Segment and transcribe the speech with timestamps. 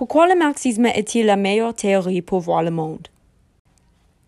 [0.00, 3.06] Pourquoi le marxisme est-il la meilleure théorie pour voir le monde?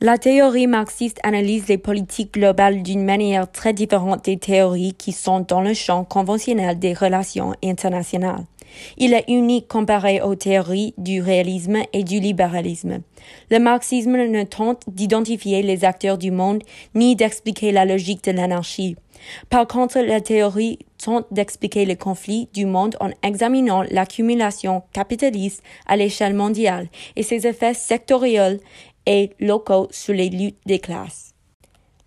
[0.03, 5.41] La théorie marxiste analyse les politiques globales d'une manière très différente des théories qui sont
[5.41, 8.45] dans le champ conventionnel des relations internationales.
[8.98, 13.00] Il est unique comparé aux théories du réalisme et du libéralisme.
[13.50, 16.62] Le marxisme ne tente d'identifier les acteurs du monde
[16.95, 18.96] ni d'expliquer la logique de l'anarchie.
[19.48, 25.96] Par contre, la théorie tente d'expliquer les conflits du monde en examinant l'accumulation capitaliste à
[25.96, 28.61] l'échelle mondiale et ses effets sectoriels
[29.07, 31.32] et locaux sur les luttes des classes.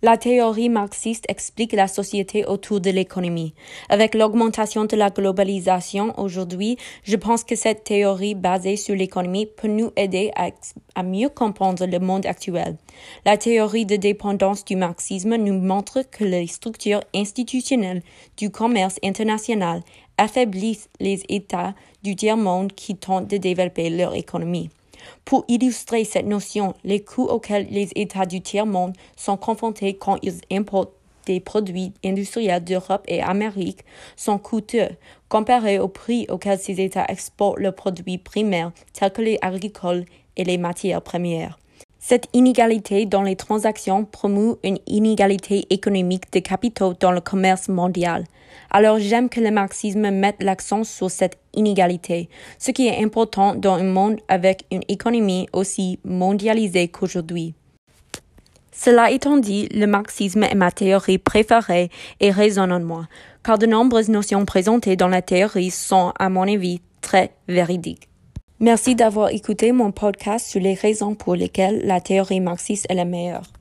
[0.02, 3.54] La théorie marxiste explique la société autour de l'économie.
[3.88, 9.68] Avec l'augmentation de la globalisation aujourd'hui, je pense que cette théorie basée sur l'économie peut
[9.68, 12.76] nous aider à, mieux comprendre le monde actuel.
[13.24, 18.02] La théorie de dépendance du marxisme nous montre que les structures institutionnelles
[18.36, 19.80] du commerce international
[20.18, 24.68] affaiblissent les États du tiers-monde qui tentent de développer leur économie.
[25.24, 30.40] Pour illustrer cette notion, les coûts auxquels les États du tiers-monde sont confrontés quand ils
[30.50, 30.94] importent
[31.26, 33.84] des produits industriels d'Europe et d'Amérique
[34.16, 34.88] sont coûteux
[35.28, 40.04] comparés aux prix auxquels ces États exportent leurs produits primaires tels que les agricoles
[40.36, 41.58] et les matières premières.
[42.08, 48.22] Cette inégalité dans les transactions promeut une inégalité économique des capitaux dans le commerce mondial.
[48.70, 52.28] Alors j'aime que le marxisme mette l'accent sur cette inégalité,
[52.60, 57.54] ce qui est important dans un monde avec une économie aussi mondialisée qu'aujourd'hui.
[58.70, 63.08] Cela étant dit, le marxisme est ma théorie préférée et résonne en moi,
[63.42, 68.08] car de nombreuses notions présentées dans la théorie sont, à mon avis, très véridiques.
[68.58, 73.04] Merci d'avoir écouté mon podcast sur les raisons pour lesquelles la théorie marxiste est la
[73.04, 73.52] meilleure.